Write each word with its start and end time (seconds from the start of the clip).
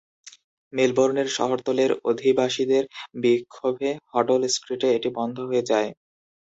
মেলবোর্নের 0.73 1.27
শহরতলির 1.37 1.91
অধিবাসীদের 2.09 2.83
বিক্ষোভে 3.21 3.91
হডল 4.11 4.41
স্ট্রিটে 4.53 4.87
এটি 4.97 5.09
বন্ধ 5.17 5.37
হয়ে 5.49 5.63
যায়। 5.71 5.89